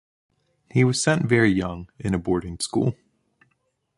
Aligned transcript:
He 0.71 0.83
was 0.83 0.99
sent 0.99 1.27
very 1.27 1.51
young 1.51 1.87
in 1.99 2.15
a 2.15 2.17
boarding 2.17 2.57
school. 2.59 2.95